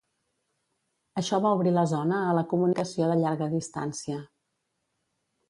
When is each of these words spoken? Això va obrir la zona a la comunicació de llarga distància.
Això 1.21 1.39
va 1.43 1.51
obrir 1.57 1.73
la 1.75 1.83
zona 1.91 2.23
a 2.31 2.33
la 2.39 2.45
comunicació 2.55 3.11
de 3.13 3.19
llarga 3.21 3.51
distància. 3.53 4.19